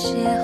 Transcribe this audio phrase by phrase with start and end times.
[0.00, 0.39] 谢。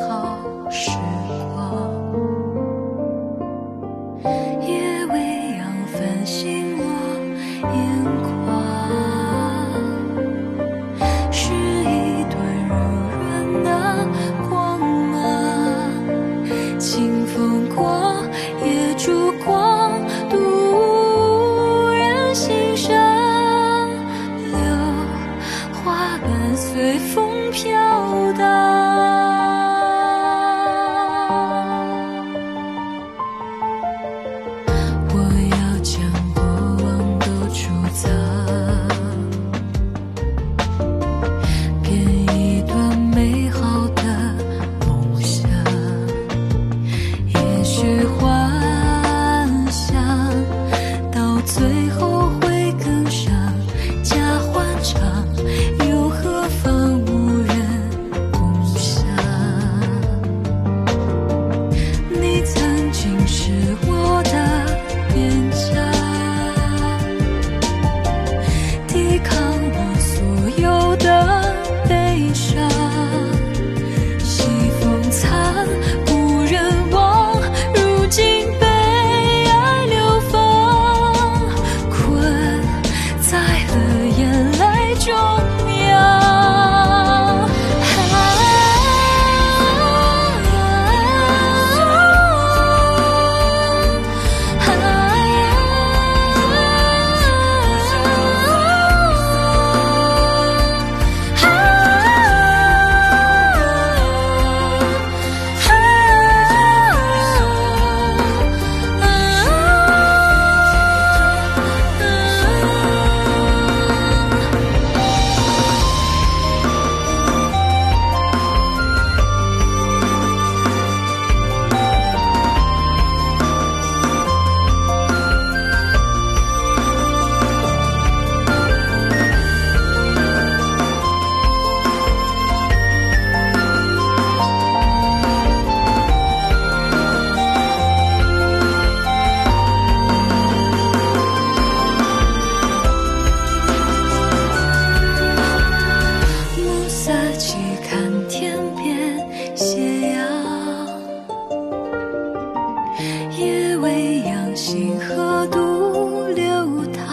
[153.30, 156.44] 夜未央，星河独流
[156.92, 157.04] 淌。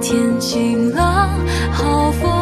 [0.00, 1.28] 天晴朗，
[1.72, 2.35] 好风。